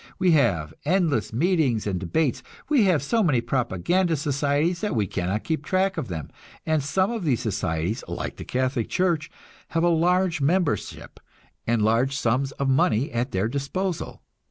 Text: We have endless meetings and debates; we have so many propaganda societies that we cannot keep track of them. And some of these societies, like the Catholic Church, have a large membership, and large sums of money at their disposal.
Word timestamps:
We 0.17 0.31
have 0.31 0.73
endless 0.83 1.31
meetings 1.31 1.85
and 1.85 1.99
debates; 1.99 2.41
we 2.69 2.85
have 2.85 3.03
so 3.03 3.21
many 3.21 3.39
propaganda 3.39 4.15
societies 4.15 4.81
that 4.81 4.95
we 4.95 5.05
cannot 5.05 5.43
keep 5.43 5.63
track 5.63 5.95
of 5.95 6.07
them. 6.07 6.31
And 6.65 6.81
some 6.83 7.11
of 7.11 7.23
these 7.23 7.41
societies, 7.41 8.03
like 8.07 8.37
the 8.37 8.43
Catholic 8.43 8.89
Church, 8.89 9.29
have 9.67 9.83
a 9.83 9.89
large 9.89 10.41
membership, 10.41 11.19
and 11.67 11.83
large 11.83 12.17
sums 12.17 12.51
of 12.53 12.67
money 12.67 13.11
at 13.11 13.29
their 13.29 13.47
disposal. 13.47 14.23